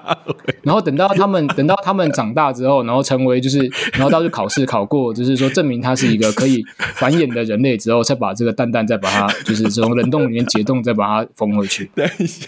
[0.62, 3.60] 然后等到他们 等到他们长大之后，然后成为就是，
[3.94, 6.64] 然后到时考试考过，就是说证明他是一个可以
[6.94, 11.90] 繁衍的人类之后，再把这个蛋蛋再把它就是从冷冻里面解冻，再把它封回去。
[11.96, 12.48] 等一下，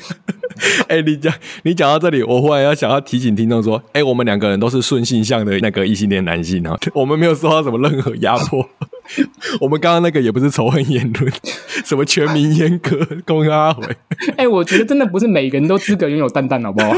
[0.87, 8.67] 哎，你讲你讲到这里，我忽然要想要提醒听众说，哎，我们两个人都是顺性向的那个异性恋男性啊， 我们没有受到什么任何压迫。
[9.61, 11.31] 我们刚刚那个也不是仇恨言论，
[11.85, 13.85] 什么全民阉割，公阿回。
[14.31, 16.91] 哎、欸，我觉得真的不是每个人都资格拥有蛋蛋，好不好？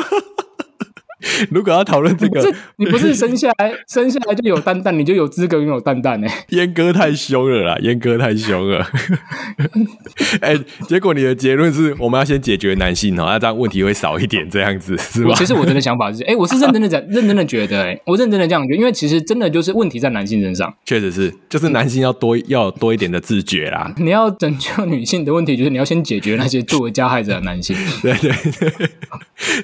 [1.52, 2.42] 如果要讨论这个，
[2.78, 6.28] 你不是生下来 生下来就有蛋蛋，你就有资格拥有蛋蛋呢？
[6.50, 8.86] 阉割太凶了啦，阉割太凶了。
[10.42, 15.34] 哎、欸，结果你的结论是我们要先解决男性哦，那这样问题会少一点，这样子是吧？
[15.36, 23.94] 其实我真的想法是，哎、欸，我是认真的讲，认真的觉得、欸，哎，我认真的这样觉得，因为其实真的就是问题在男性身上，确实是，就是男性要多要多一点的自觉啦。
[23.98, 27.76] 你要拯救女性的问题，就是你要先解决那些作为加害者的男性。
[28.02, 28.90] 对，对对，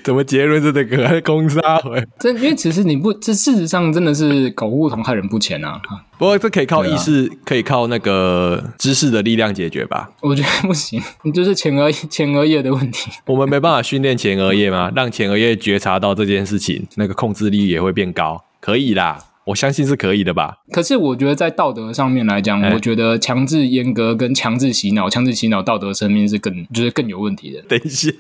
[0.04, 1.22] 怎么结论是这个？
[1.22, 2.06] 公杀回。
[2.20, 5.82] 这因为其实你不，这事实上真的是狗不同害人不浅啊。
[6.18, 10.10] 不过这可以靠意识，啊、可以靠那个知识的力量解决吧？
[10.22, 13.12] 我觉得不行，你就是前额前额叶的问题。
[13.26, 14.92] 我们没办法训练前额叶吗？
[14.96, 19.18] 让前额叶觉察到这件事情，那个控制力也会变高，可以啦。
[19.46, 20.58] 我相信是可以的吧？
[20.72, 27.62] 可是我觉得在道德上面来讲，欸、我觉得强制阉割跟强制洗脑、强制洗脑道德生命是更就是更有问题的。
[27.68, 28.12] 等一下，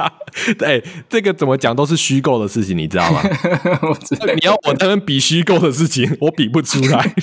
[0.58, 3.22] 对、欸、这个怎么讲都是虚构的事情，你知道吗？
[3.90, 4.26] 我知道。
[4.34, 7.14] 你要我在那比虚构的事情，我比不出来。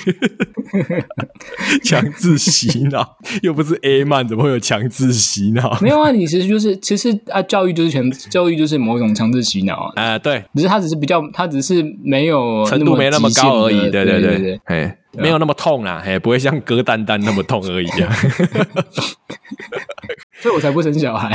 [1.84, 5.78] 强制洗脑又不是 A 漫，怎么会有强制洗脑？
[5.80, 9.92] 没有啊，你其实就是其实啊，教育就是全教育就是某种强制洗脑啊。
[9.96, 13.91] 呃，对，只是他只是比较，他只是没有程度没那么高而已。
[13.92, 18.12] 对对对对，嘿，没有那么痛啦，嘿，不会像割蛋蛋那么痛而已啊。
[20.42, 21.32] 所以我才不生小孩，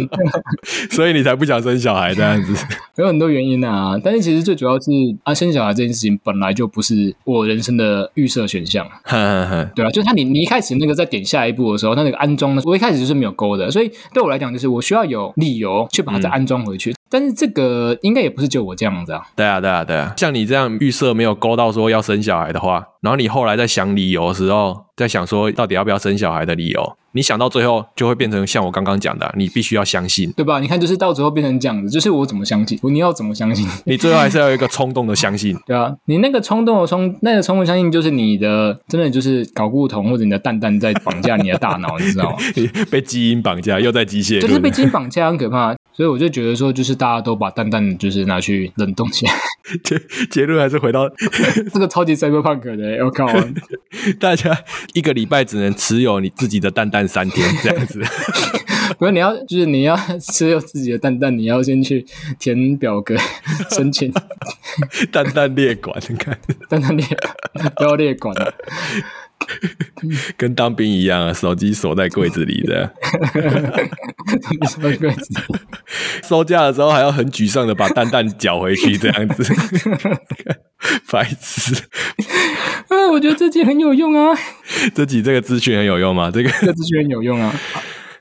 [0.90, 2.54] 所以你才不想生小孩这样子，
[2.96, 4.00] 有很多原因啊。
[4.02, 4.90] 但是其实最主要是
[5.22, 8.86] 啊，生小孩这件事情本来就不是我人生的预设选项。
[9.74, 16.90] 对啊，就是他你你一开始那个在点下一步的时候，他那个安装呢，我一开始就是没有勾的，所以对我来讲，就是我需要有理由去把它再安装回去。
[16.90, 19.20] 嗯但是这个应该也不是就我这样子啊。
[19.34, 20.14] 对啊，对啊，对啊。
[20.16, 30.60] 像你这样预设没有勾到说要生小孩的话，然后你后来在想理由的时候，在想说到底要不要生小孩的理由，你想到最后就会变成像我刚刚讲的，你必须要相信，对吧？
[30.60, 32.78] 你看，就是到最后变成这样子，就是我怎么相信？
[32.82, 33.66] 你要怎么相信？
[33.86, 35.90] 你最后还是要有一个冲动的相信， 对啊。
[36.04, 42.36] 你那个冲动的冲，那个冲动相信，就是你的真的就是搞固同或者你的蛋蛋在绑架你的大脑，你知道吗？
[42.92, 45.74] 被基因绑架，又在机械，就是被基因绑架，很可怕。
[46.00, 49.32] 所以我就觉得说，就是大家都把蛋蛋就是拿去冷冻起来，
[49.84, 51.06] 结结论还是回到
[51.74, 53.26] 这个超级 cyberpunk 的，我靠！
[54.18, 54.56] 大家
[54.94, 58.02] 一个礼拜只能持有你自己的蛋蛋三天这样子。
[58.98, 62.06] 不是你要，就是你要持有自己的蛋蛋，你要先去
[62.38, 63.14] 填表格
[63.70, 64.10] 申请
[65.12, 66.38] 蛋蛋列管，你看
[66.70, 67.06] 蛋蛋列
[67.76, 68.54] 不要列管了。
[70.36, 72.92] 跟当兵一样啊，手机锁在柜子里的。
[74.68, 75.34] 锁在柜子，
[76.22, 79.44] 收假的时候还要很沮丧的把蛋蛋缴回去，这样子。
[81.10, 81.74] 白痴。
[82.88, 84.36] 啊，我觉得这集很有用啊。
[84.94, 86.30] 这集这个资讯很有用吗？
[86.32, 87.54] 这个这个资讯很有用啊。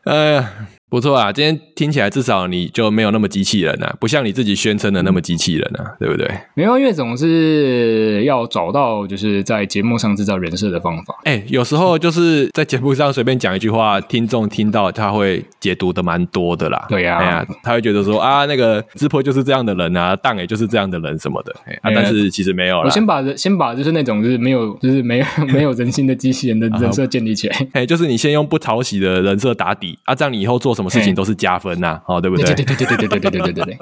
[0.03, 0.51] 哎呀。
[0.89, 6.27] 不错啊，今天听起来至少你就没有那么机器人啊，不像你自己宣称的那么机器人啊，对不对？
[6.55, 11.15] 没有，因为总是要找到就是在节目上制造人设的方法。
[11.25, 16.87] 哎，有时候就是在节目上随便讲一句话，听众听到他会解读的蛮多的啦。
[16.89, 21.55] 对呀、啊，哎呀，他会觉得说啊，那个直播就是这样的人啊，当也就是这样的人什么的。
[21.65, 22.85] 哎啊，但是其实没有了。
[22.85, 27.67] 我先把先把就是那种就是没有就是没有没有人性的机器人的 人设建立起来。
[27.73, 32.45] 哎，就是你先用不讨喜的人设打底啊，这样你以后做什么事情都是加分呐、啊，哦，对不对？
[32.55, 33.77] 对对对对对对对对对对对对。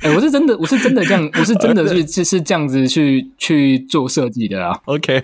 [0.00, 4.74] 哎、欸，我是真的，我是真的这样，我是真的是是是这样子去去做设计的啊。
[4.86, 5.22] OK，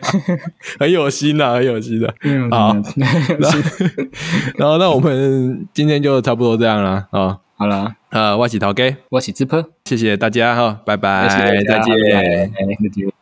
[0.78, 2.14] 很有心啊，很有心的。
[2.22, 2.76] 嗯，好。
[4.56, 7.38] 然后，那我们今天就差不多这样了啊。
[7.56, 13.17] 好了，呃，我是陶哥，我是智婆，谢谢大家哈，拜拜，谢谢再见。